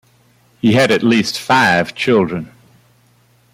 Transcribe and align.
He 0.59 0.73
had 0.73 0.89
at 0.89 1.03
least 1.03 1.37
five 1.39 1.93
children. 1.93 2.49